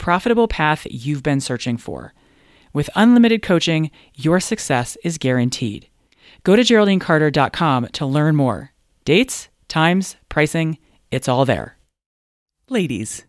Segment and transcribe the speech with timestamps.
[0.00, 2.12] profitable path you've been searching for.
[2.72, 5.88] With unlimited coaching, your success is guaranteed.
[6.42, 8.72] Go to GeraldineCarter.com to learn more.
[9.04, 10.78] Dates, times, pricing,
[11.10, 11.76] it's all there.
[12.68, 13.26] Ladies,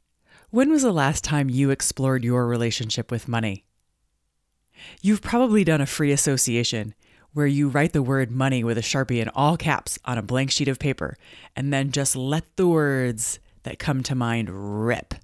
[0.50, 3.66] when was the last time you explored your relationship with money?
[5.02, 6.94] You've probably done a free association
[7.34, 10.52] where you write the word money with a sharpie in all caps on a blank
[10.52, 11.18] sheet of paper
[11.56, 14.50] and then just let the words that come to mind
[14.86, 15.16] rip.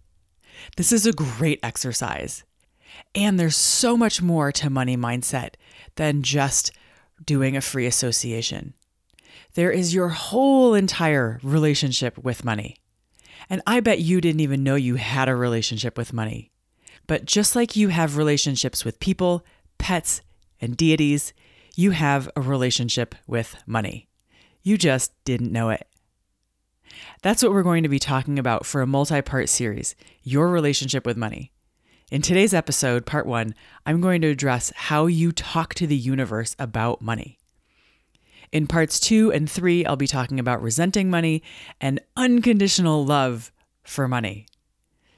[0.75, 2.44] This is a great exercise.
[3.13, 5.55] And there's so much more to money mindset
[5.95, 6.72] than just
[7.23, 8.73] doing a free association.
[9.53, 12.78] There is your whole entire relationship with money.
[13.50, 16.52] And I bet you didn't even know you had a relationship with money.
[17.08, 19.45] But just like you have relationships with people,
[19.78, 20.22] pets,
[20.59, 21.33] and deities,
[21.75, 24.09] you have a relationship with money.
[24.63, 25.88] You just didn't know it.
[27.22, 31.06] That's what we're going to be talking about for a multi part series your relationship
[31.06, 31.52] with money.
[32.09, 33.53] In today's episode, part one,
[33.86, 37.38] I'm going to address how you talk to the universe about money.
[38.52, 41.44] In parts two and three, I'll be talking about resenting money
[41.81, 43.52] and unconditional love
[43.84, 44.45] for money.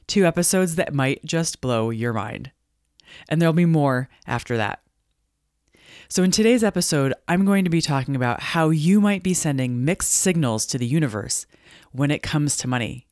[0.07, 2.51] Two episodes that might just blow your mind.
[3.27, 4.81] And there'll be more after that.
[6.07, 9.85] So, in today's episode, I'm going to be talking about how you might be sending
[9.85, 11.45] mixed signals to the universe
[11.91, 13.07] when it comes to money.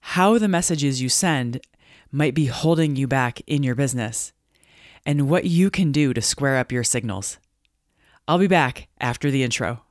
[0.00, 1.60] How the messages you send
[2.10, 4.32] might be holding you back in your business,
[5.04, 7.38] and what you can do to square up your signals.
[8.26, 9.82] I'll be back after the intro.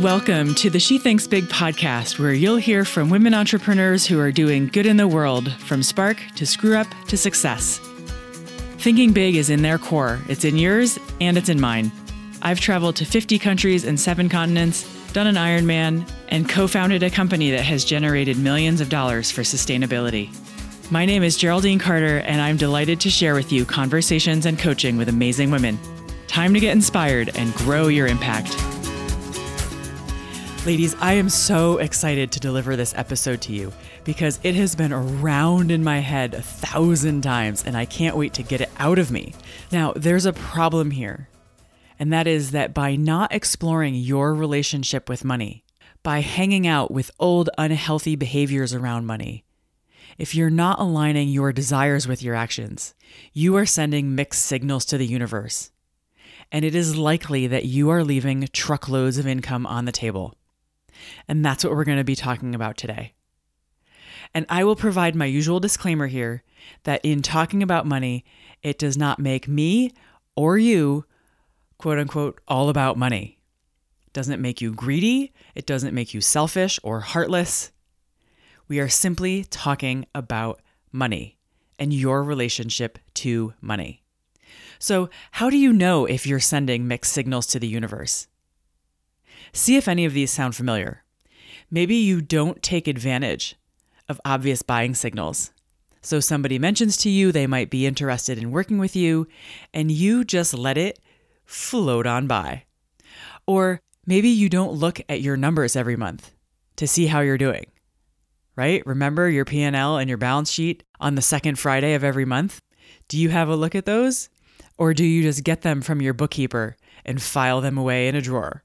[0.00, 4.32] Welcome to the She Thinks Big podcast, where you'll hear from women entrepreneurs who are
[4.32, 7.78] doing good in the world, from spark to screw up to success.
[8.78, 11.92] Thinking big is in their core, it's in yours and it's in mine.
[12.42, 14.82] I've traveled to 50 countries and seven continents,
[15.12, 19.42] done an Ironman, and co founded a company that has generated millions of dollars for
[19.42, 20.30] sustainability.
[20.90, 24.96] My name is Geraldine Carter, and I'm delighted to share with you conversations and coaching
[24.96, 25.78] with amazing women.
[26.28, 28.56] Time to get inspired and grow your impact.
[30.64, 33.70] Ladies, I am so excited to deliver this episode to you
[34.04, 38.32] because it has been around in my head a thousand times and I can't wait
[38.34, 39.34] to get it out of me.
[39.70, 41.28] Now, there's a problem here,
[41.98, 45.62] and that is that by not exploring your relationship with money,
[46.02, 49.44] by hanging out with old unhealthy behaviors around money,
[50.18, 52.94] if you're not aligning your desires with your actions,
[53.32, 55.72] you are sending mixed signals to the universe
[56.52, 60.34] and it is likely that you are leaving truckloads of income on the table.
[61.26, 63.14] And that's what we're going to be talking about today.
[64.34, 66.42] And I will provide my usual disclaimer here
[66.84, 68.24] that in talking about money,
[68.62, 69.92] it does not make me
[70.36, 71.06] or you,
[71.78, 73.38] quote unquote, all about money.
[74.12, 77.72] Doesn't make you greedy, it doesn't make you selfish or heartless.
[78.68, 80.60] We are simply talking about
[80.92, 81.38] money
[81.78, 84.02] and your relationship to money.
[84.78, 88.26] So, how do you know if you're sending mixed signals to the universe?
[89.52, 91.04] See if any of these sound familiar.
[91.70, 93.56] Maybe you don't take advantage
[94.08, 95.52] of obvious buying signals.
[96.02, 99.28] So, somebody mentions to you they might be interested in working with you,
[99.72, 100.98] and you just let it
[101.44, 102.64] float on by.
[103.46, 106.32] Or maybe you don't look at your numbers every month
[106.76, 107.66] to see how you're doing.
[108.54, 108.86] Right?
[108.86, 112.60] Remember your P&L and your balance sheet on the second Friday of every month?
[113.08, 114.28] Do you have a look at those?
[114.76, 118.20] Or do you just get them from your bookkeeper and file them away in a
[118.20, 118.62] drawer?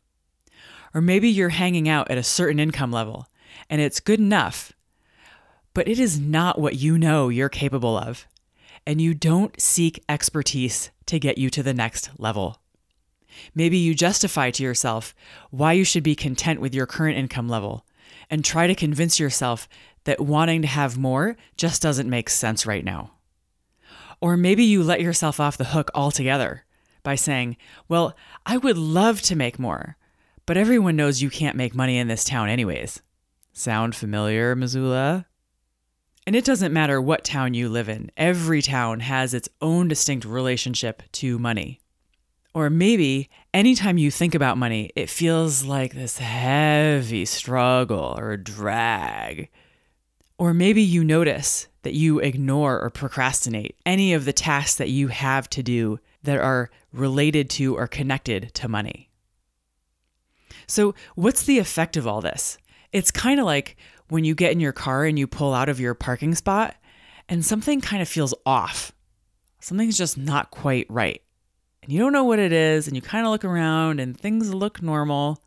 [0.94, 3.27] Or maybe you're hanging out at a certain income level
[3.69, 4.73] and it's good enough,
[5.73, 8.27] but it is not what you know you're capable of.
[8.85, 12.62] And you don't seek expertise to get you to the next level.
[13.56, 15.16] Maybe you justify to yourself
[15.50, 17.86] why you should be content with your current income level
[18.30, 19.68] and try to convince yourself
[20.04, 23.12] that wanting to have more just doesn't make sense right now.
[24.19, 26.66] Or maybe you let yourself off the hook altogether
[27.04, 27.57] by saying,
[27.88, 29.98] Well, I would love to make more,
[30.48, 33.01] But everyone knows you can't make money in this town, anyways.
[33.51, 35.28] Sound familiar, Missoula?
[36.25, 40.25] And it doesn't matter what town you live in, every town has its own distinct
[40.25, 41.81] relationship to money.
[42.53, 49.49] Or maybe anytime you think about money, it feels like this heavy struggle or drag.
[50.38, 55.07] Or maybe you notice that you ignore or procrastinate any of the tasks that you
[55.07, 59.09] have to do that are related to or connected to money.
[60.67, 62.57] So, what's the effect of all this?
[62.91, 63.77] It's kind of like
[64.09, 66.75] when you get in your car and you pull out of your parking spot
[67.29, 68.91] and something kind of feels off.
[69.59, 71.21] Something's just not quite right.
[71.88, 74.54] And you don't know what it is, and you kind of look around and things
[74.54, 75.42] look normal,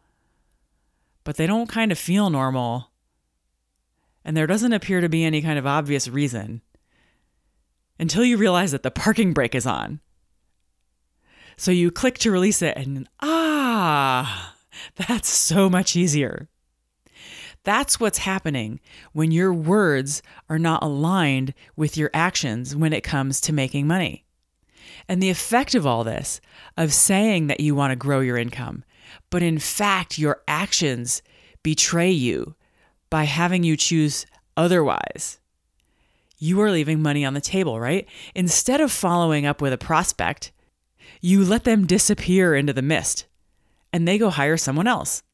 [1.22, 2.92] but they don't kind of feel normal.
[4.24, 6.62] And there doesn't appear to be any kind of obvious reason
[7.98, 10.00] until you realize that the parking brake is on.
[11.58, 14.56] So you click to release it, and ah,
[14.96, 16.48] that's so much easier.
[17.64, 18.80] That's what's happening
[19.12, 24.24] when your words are not aligned with your actions when it comes to making money.
[25.10, 26.40] And the effect of all this,
[26.76, 28.84] of saying that you want to grow your income,
[29.28, 31.20] but in fact, your actions
[31.64, 32.54] betray you
[33.10, 34.24] by having you choose
[34.56, 35.40] otherwise.
[36.38, 38.06] You are leaving money on the table, right?
[38.36, 40.52] Instead of following up with a prospect,
[41.20, 43.26] you let them disappear into the mist
[43.92, 45.24] and they go hire someone else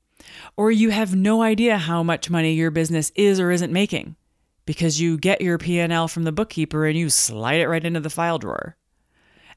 [0.56, 4.16] or you have no idea how much money your business is or isn't making
[4.64, 8.08] because you get your P&L from the bookkeeper and you slide it right into the
[8.08, 8.78] file drawer.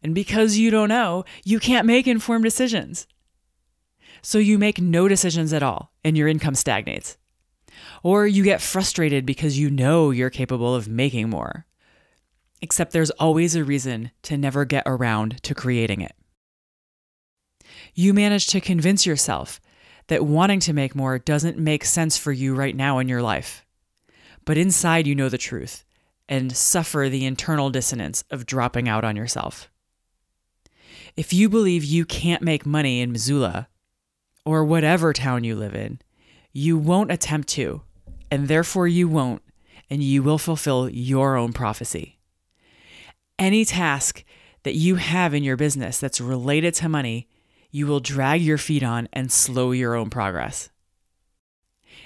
[0.02, 3.08] And because you don't know, you can't make informed decisions.
[4.22, 7.18] So you make no decisions at all and your income stagnates.
[8.04, 11.66] Or you get frustrated because you know you're capable of making more.
[12.62, 16.14] Except there's always a reason to never get around to creating it.
[17.94, 19.62] You manage to convince yourself
[20.08, 23.66] that wanting to make more doesn't make sense for you right now in your life.
[24.44, 25.86] But inside, you know the truth
[26.28, 29.70] and suffer the internal dissonance of dropping out on yourself.
[31.20, 33.68] If you believe you can't make money in Missoula
[34.46, 36.00] or whatever town you live in,
[36.54, 37.82] you won't attempt to,
[38.32, 39.42] and therefore you won't,
[39.90, 42.20] and you will fulfill your own prophecy.
[43.38, 44.24] Any task
[44.64, 47.28] that you have in your business that's related to money
[47.70, 50.70] you will drag your feet on and slow your own progress.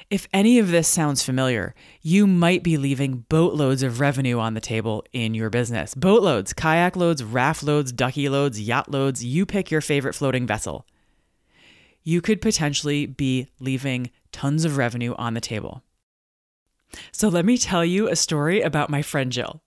[0.10, 4.62] If any of this sounds familiar, you might be leaving boatloads of revenue on the
[4.62, 5.96] table in your business.
[5.96, 10.86] Boatloads, kayak loads, raft loads, ducky loads, yacht loads, you pick your favorite floating vessel.
[12.04, 15.84] You could potentially be leaving tons of revenue on the table.
[17.12, 19.62] So let me tell you a story about my friend Jill.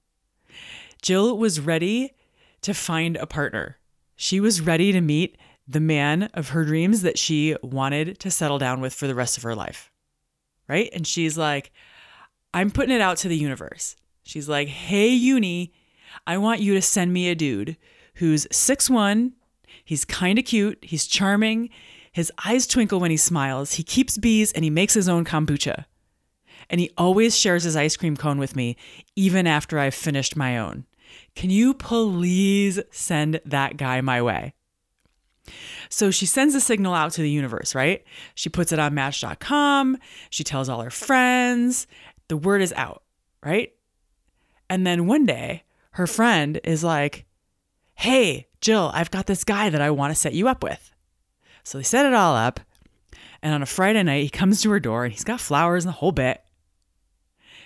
[1.03, 2.15] Jill was ready
[2.63, 3.79] to find a partner.
[4.17, 5.37] She was ready to meet
[5.67, 9.37] the man of her dreams that she wanted to settle down with for the rest
[9.37, 9.91] of her life.
[10.69, 10.91] Right?
[10.93, 11.73] And she's like,
[12.53, 13.97] I'm putting it out to the universe.
[14.25, 15.73] She's like, hey, uni,
[16.27, 17.77] I want you to send me a dude
[18.15, 19.35] who's six one.
[19.85, 20.79] He's kind of cute.
[20.83, 21.71] He's charming.
[22.11, 23.75] His eyes twinkle when he smiles.
[23.75, 25.85] He keeps bees and he makes his own kombucha.
[26.69, 28.77] And he always shares his ice cream cone with me,
[29.15, 30.87] even after I've finished my own.
[31.37, 34.55] Can you please send that guy my way?
[35.89, 38.05] So she sends a signal out to the universe, right?
[38.35, 39.99] She puts it on match.com.
[40.31, 41.87] She tells all her friends.
[42.29, 43.03] The word is out,
[43.45, 43.73] right?
[44.69, 47.25] And then one day, her friend is like,
[47.95, 50.93] Hey, Jill, I've got this guy that I want to set you up with.
[51.65, 52.61] So they set it all up.
[53.43, 55.89] And on a Friday night, he comes to her door and he's got flowers and
[55.95, 56.43] the whole bit.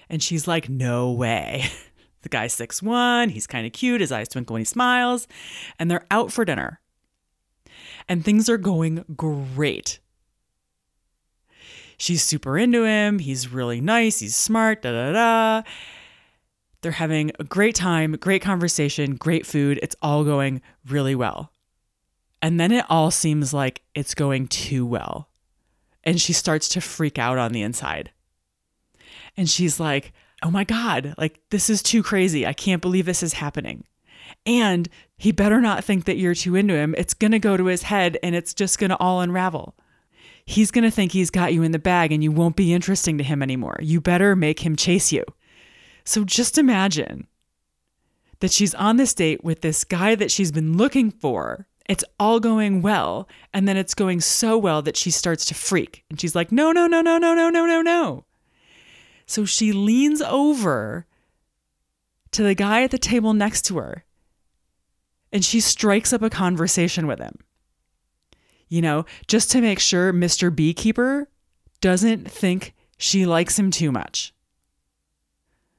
[0.09, 1.65] And she's like, No way.
[2.23, 3.31] the guy's six one.
[3.31, 4.01] He's kind of cute.
[4.01, 5.27] His eyes twinkle when he smiles.
[5.79, 6.81] And they're out for dinner
[8.11, 10.01] and things are going great.
[11.97, 13.21] She's super into him.
[13.21, 14.19] He's really nice.
[14.19, 14.83] He's smart.
[14.83, 15.63] Da da da.
[16.81, 19.79] They're having a great time, great conversation, great food.
[19.81, 21.53] It's all going really well.
[22.43, 25.29] And then it all seems like it's going too well.
[26.03, 28.11] And she starts to freak out on the inside.
[29.37, 30.13] And she's like,
[30.43, 32.45] oh my God, like this is too crazy.
[32.45, 33.85] I can't believe this is happening.
[34.47, 34.89] And
[35.21, 36.95] he better not think that you're too into him.
[36.97, 39.75] It's going to go to his head and it's just going to all unravel.
[40.47, 43.19] He's going to think he's got you in the bag and you won't be interesting
[43.19, 43.77] to him anymore.
[43.83, 45.27] You better make him chase you.
[46.05, 47.27] So just imagine
[48.39, 51.67] that she's on this date with this guy that she's been looking for.
[51.87, 53.29] It's all going well.
[53.53, 56.03] And then it's going so well that she starts to freak.
[56.09, 58.25] And she's like, no, no, no, no, no, no, no, no, no.
[59.27, 61.05] So she leans over
[62.31, 64.07] to the guy at the table next to her
[65.33, 67.37] and she strikes up a conversation with him.
[68.69, 70.55] you know, just to make sure Mr.
[70.55, 71.29] Beekeeper
[71.81, 74.33] doesn't think she likes him too much.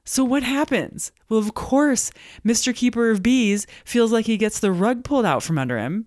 [0.04, 1.12] So, what happens?
[1.28, 2.10] Well, of course,
[2.44, 2.74] Mr.
[2.74, 6.06] Keeper of Bees feels like he gets the rug pulled out from under him.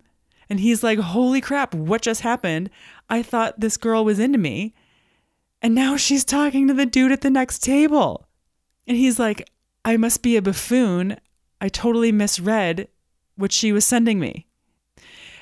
[0.49, 2.69] And he's like, Holy crap, what just happened?
[3.09, 4.75] I thought this girl was into me.
[5.61, 8.27] And now she's talking to the dude at the next table.
[8.85, 9.49] And he's like,
[9.83, 11.17] I must be a buffoon.
[11.59, 12.89] I totally misread
[13.35, 14.47] what she was sending me.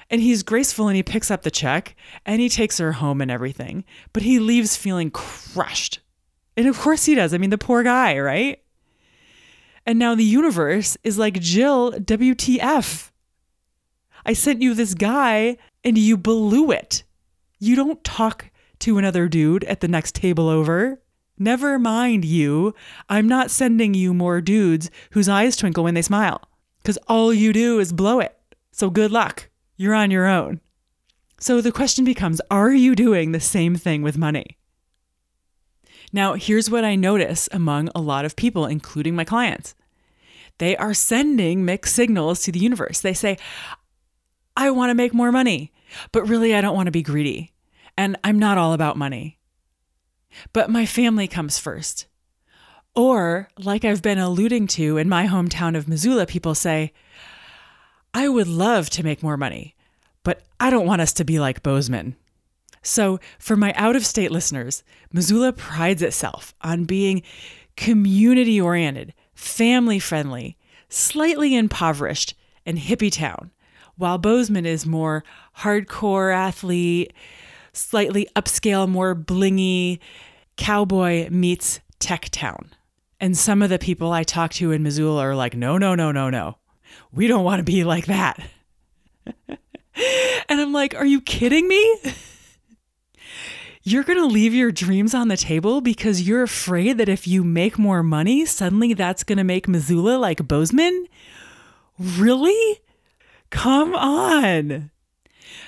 [0.09, 1.95] And he's graceful and he picks up the check
[2.25, 3.83] and he takes her home and everything.
[4.11, 5.99] But he leaves feeling crushed
[6.55, 7.33] and of course he does.
[7.33, 8.61] I mean, the poor guy, right?
[9.85, 13.11] And now the universe is like, Jill, WTF.
[14.25, 17.03] I sent you this guy and you blew it.
[17.59, 21.01] You don't talk to another dude at the next table over.
[21.37, 22.73] Never mind you.
[23.09, 26.41] I'm not sending you more dudes whose eyes twinkle when they smile
[26.83, 28.37] because all you do is blow it.
[28.71, 29.49] So good luck.
[29.77, 30.59] You're on your own.
[31.39, 34.57] So the question becomes Are you doing the same thing with money?
[36.11, 39.73] Now, here's what I notice among a lot of people, including my clients
[40.59, 43.01] they are sending mixed signals to the universe.
[43.01, 43.37] They say,
[44.55, 45.73] I want to make more money,
[46.11, 47.53] but really, I don't want to be greedy.
[47.97, 49.39] And I'm not all about money.
[50.51, 52.07] But my family comes first.
[52.95, 56.93] Or, like I've been alluding to in my hometown of Missoula, people say,
[58.13, 59.75] I would love to make more money,
[60.23, 62.15] but I don't want us to be like Bozeman.
[62.83, 67.23] So, for my out of state listeners, Missoula prides itself on being
[67.75, 70.57] community oriented, family friendly,
[70.89, 72.35] slightly impoverished,
[72.65, 73.51] and hippie town,
[73.97, 75.23] while Bozeman is more
[75.59, 77.13] hardcore athlete,
[77.71, 79.99] slightly upscale, more blingy,
[80.57, 82.69] cowboy meets tech town.
[83.23, 86.11] And some of the people I talk to in Missoula are like, no, no, no,
[86.11, 86.57] no, no.
[87.13, 88.37] We don't want to be like that.
[89.47, 89.57] and
[90.49, 92.01] I'm like, are you kidding me?
[93.83, 97.45] you're going to leave your dreams on the table because you're afraid that if you
[97.45, 101.07] make more money, suddenly that's going to make Missoula like Bozeman?
[101.97, 102.81] Really?
[103.51, 104.91] Come on.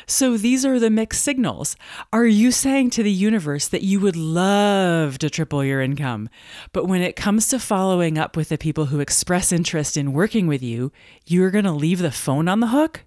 [0.07, 1.75] So these are the mixed signals.
[2.13, 6.29] Are you saying to the universe that you would love to triple your income,
[6.71, 10.47] but when it comes to following up with the people who express interest in working
[10.47, 10.91] with you,
[11.25, 13.05] you're going to leave the phone on the hook?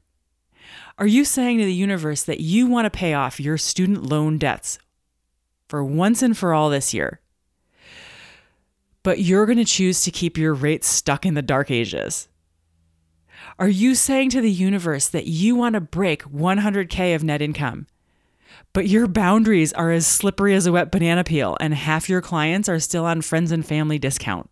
[0.98, 4.36] Are you saying to the universe that you want to pay off your student loan
[4.36, 4.78] debts
[5.68, 7.20] for once and for all this year.
[9.02, 12.28] But you're going to choose to keep your rates stuck in the dark ages.
[13.58, 17.86] Are you saying to the universe that you want to break 100K of net income,
[18.72, 22.68] but your boundaries are as slippery as a wet banana peel and half your clients
[22.68, 24.48] are still on friends and family discount?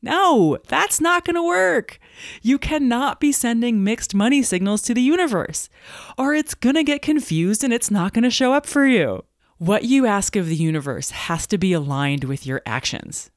[0.00, 1.98] No, that's not going to work.
[2.40, 5.68] You cannot be sending mixed money signals to the universe,
[6.16, 9.24] or it's going to get confused and it's not going to show up for you.
[9.58, 13.32] What you ask of the universe has to be aligned with your actions.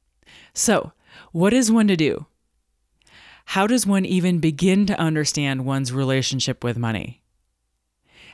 [0.54, 0.92] So,
[1.32, 2.26] what is one to do?
[3.46, 7.22] How does one even begin to understand one's relationship with money?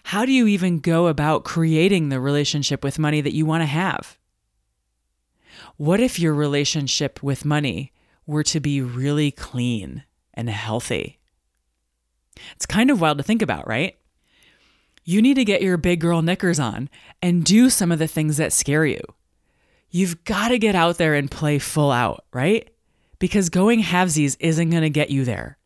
[0.05, 3.67] How do you even go about creating the relationship with money that you want to
[3.67, 4.17] have?
[5.77, 7.93] What if your relationship with money
[8.27, 11.19] were to be really clean and healthy?
[12.53, 13.99] It's kind of wild to think about, right?
[15.09, 16.91] you need to get your big girl knickers on
[17.23, 19.01] and do some of the things that scare you.
[19.91, 22.69] You've got to get out there and play full out, right?
[23.19, 25.59] Because going halvesies isn't going to get you there.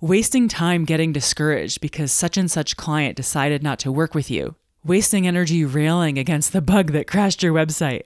[0.00, 4.56] Wasting time getting discouraged because such and such client decided not to work with you.
[4.84, 8.02] Wasting energy railing against the bug that crashed your website.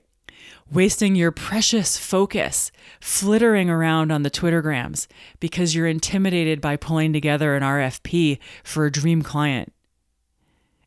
[0.71, 5.07] Wasting your precious focus flittering around on the Twittergrams
[5.41, 9.73] because you're intimidated by pulling together an RFP for a dream client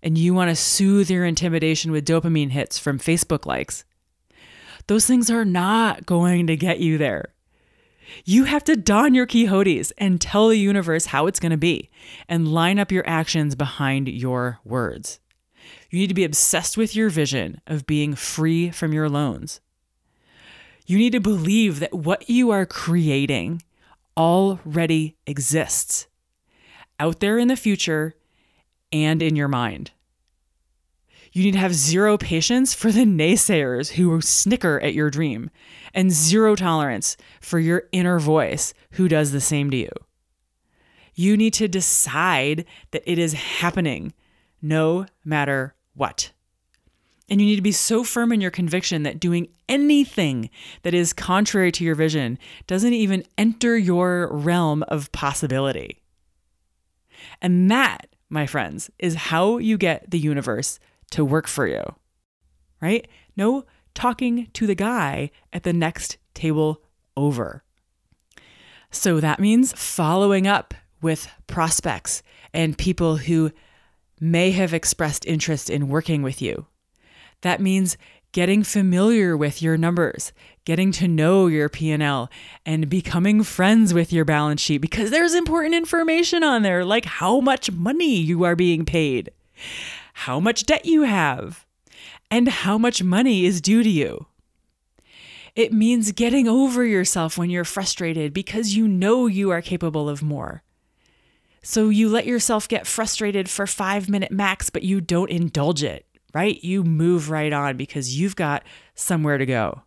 [0.05, 3.85] and you want to soothe your intimidation with dopamine hits from Facebook likes,
[4.87, 7.34] those things are not going to get you there.
[8.25, 11.91] You have to don your Quixotes and tell the universe how it's going to be
[12.29, 15.21] and line up your actions behind your words.
[15.91, 19.61] You need to be obsessed with your vision of being free from your loans.
[20.87, 23.63] You need to believe that what you are creating
[24.17, 26.07] already exists
[27.01, 28.15] out there in the future
[28.93, 29.93] and in your mind.
[31.35, 35.51] You need to have zero patience for the naysayers who snicker at your dream,
[35.93, 39.91] and zero tolerance for your inner voice who does the same to you.
[41.13, 44.15] You need to decide that it is happening
[44.63, 46.31] no matter what.
[47.29, 50.51] And you need to be so firm in your conviction that doing anything
[50.83, 52.39] that is contrary to your vision
[52.69, 56.01] doesn't even enter your realm of possibility.
[57.43, 60.81] And that my friends, is how you get the universe
[61.15, 61.83] to work for you,
[62.83, 63.07] right?
[63.37, 66.83] No talking to the guy at the next table
[67.17, 67.63] over.
[68.91, 73.53] So that means following up with prospects and people who
[74.21, 76.67] may have expressed interest in working with you.
[77.43, 77.97] That means
[78.33, 80.33] getting familiar with your numbers,
[80.65, 82.29] getting to know your P&L
[82.67, 87.39] and becoming friends with your balance sheet because there's important information on there like how
[87.39, 89.31] much money you are being paid,
[90.15, 91.67] how much debt you have,
[92.31, 94.27] and how much money is due to you.
[95.55, 100.23] It means getting over yourself when you're frustrated because you know you are capable of
[100.23, 100.63] more.
[101.63, 106.07] So you let yourself get frustrated for five minute max, but you don't indulge it,
[106.33, 106.63] right?
[106.63, 108.63] You move right on because you've got
[108.95, 109.83] somewhere to go.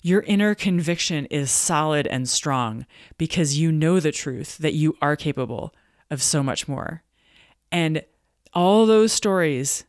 [0.00, 2.86] Your inner conviction is solid and strong
[3.18, 5.74] because you know the truth that you are capable
[6.10, 7.02] of so much more.
[7.70, 8.02] And
[8.52, 9.84] all those stories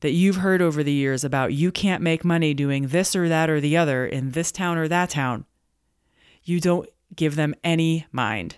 [0.00, 3.50] that you've heard over the years about you can't make money doing this or that
[3.50, 5.44] or the other in this town or that town,
[6.42, 8.56] you don't give them any mind.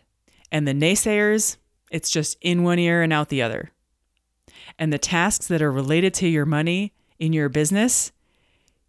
[0.50, 1.56] And the naysayers,
[1.90, 3.72] it's just in one ear and out the other.
[4.78, 8.12] And the tasks that are related to your money in your business,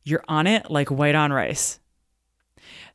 [0.04, 1.80] you're on it like white on rice.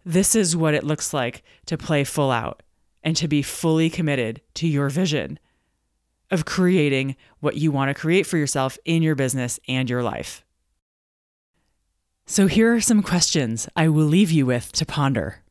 [0.05, 2.63] This is what it looks like to play full out
[3.03, 5.39] and to be fully committed to your vision
[6.35, 10.45] of creating what you want to create for yourself in your business and your life.
[12.27, 15.43] So, here are some questions I will leave you with to ponder.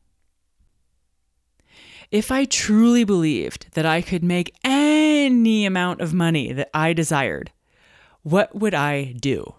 [2.10, 7.50] If I truly believed that I could make any amount of money that I desired,
[8.22, 9.54] what would I do?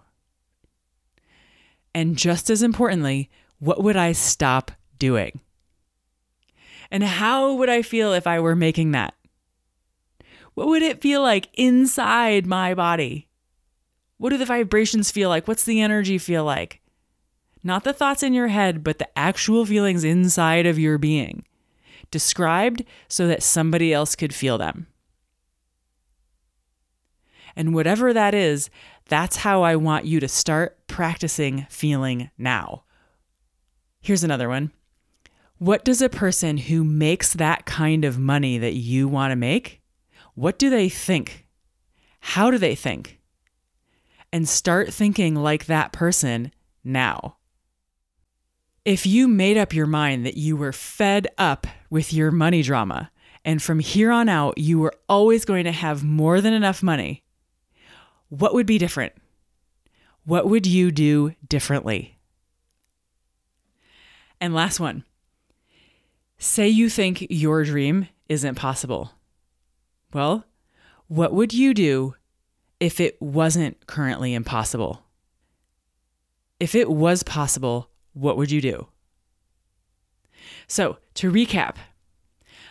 [1.94, 5.40] And just as importantly, what would I stop doing?
[6.90, 9.14] And how would I feel if I were making that?
[10.56, 13.28] What would it feel like inside my body?
[14.16, 15.46] What do the vibrations feel like?
[15.46, 16.80] What's the energy feel like?
[17.62, 21.44] Not the thoughts in your head, but the actual feelings inside of your being,
[22.10, 24.86] described so that somebody else could feel them.
[27.54, 28.70] And whatever that is,
[29.10, 32.84] that's how I want you to start practicing feeling now.
[34.00, 34.72] Here's another one.
[35.58, 39.82] What does a person who makes that kind of money that you want to make,
[40.36, 41.46] what do they think?
[42.20, 43.20] How do they think?
[44.32, 46.52] And start thinking like that person
[46.84, 47.38] now.
[48.84, 53.10] If you made up your mind that you were fed up with your money drama,
[53.44, 57.24] and from here on out you were always going to have more than enough money,
[58.28, 59.14] what would be different?
[60.24, 62.18] What would you do differently?
[64.40, 65.04] And last one
[66.38, 69.15] say you think your dream isn't possible.
[70.16, 70.46] Well,
[71.08, 72.14] what would you do
[72.80, 75.02] if it wasn't currently impossible?
[76.58, 78.88] If it was possible, what would you do?
[80.68, 81.76] So, to recap,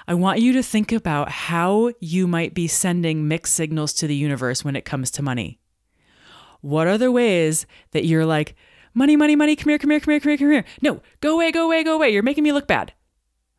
[0.08, 4.16] I want you to think about how you might be sending mixed signals to the
[4.16, 5.60] universe when it comes to money.
[6.62, 8.56] What are the ways that you're like,
[8.96, 10.66] money, money, money, come here, come here, come here, come here, come here?
[10.82, 12.10] No, go away, go away, go away.
[12.10, 12.94] You're making me look bad.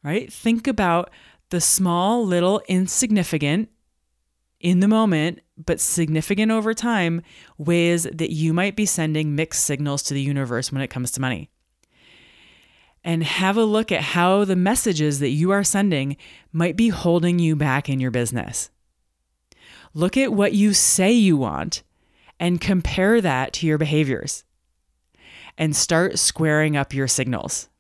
[0.03, 0.33] Right?
[0.33, 1.09] Think about
[1.51, 3.69] the small, little, insignificant,
[4.61, 7.23] in the moment, but significant over time
[7.59, 11.21] ways that you might be sending mixed signals to the universe when it comes to
[11.21, 11.51] money.
[13.05, 16.17] And have a look at how the messages that you are sending
[16.53, 18.71] might be holding you back in your business.
[19.95, 21.83] Look at what you say you want
[22.41, 24.45] and compare that to your behaviors.
[25.59, 27.71] And start squaring up your signals.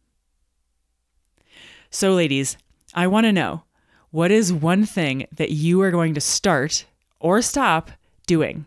[1.90, 2.56] So, ladies,
[2.94, 3.64] I want to know
[4.16, 6.86] what is one thing that you are going to start
[7.20, 7.90] or stop
[8.26, 8.66] doing?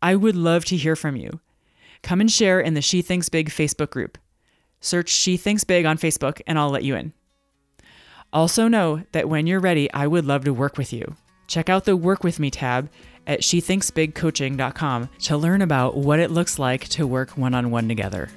[0.00, 1.40] I would love to hear from you.
[2.04, 4.16] Come and share in the She Thinks Big Facebook group.
[4.80, 7.12] Search She Thinks Big on Facebook and I'll let you in.
[8.32, 11.16] Also, know that when you're ready, I would love to work with you.
[11.48, 12.90] Check out the Work With Me tab
[13.26, 18.28] at shethinksbigcoaching.com to learn about what it looks like to work one on one together.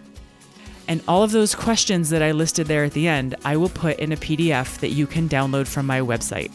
[0.88, 4.00] And all of those questions that I listed there at the end, I will put
[4.00, 6.52] in a PDF that you can download from my website.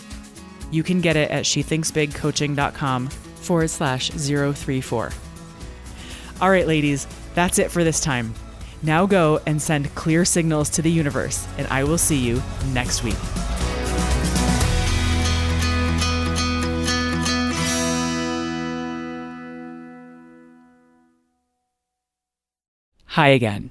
[0.71, 5.11] You can get it at shethinksbigcoaching.com forward slash 034.
[6.41, 8.35] All right, ladies, that's it for this time.
[8.83, 12.43] Now go and send clear signals to the universe, and I will see you
[12.73, 13.15] next week.
[23.07, 23.71] Hi again.